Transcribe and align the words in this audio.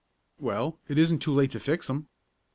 "Well, 0.39 0.79
it 0.87 0.97
isn't 0.97 1.19
too 1.19 1.31
late 1.31 1.51
to 1.51 1.59
fix 1.59 1.87
'em." 1.87 2.07